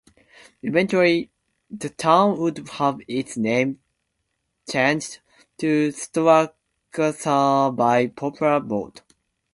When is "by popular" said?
6.91-8.59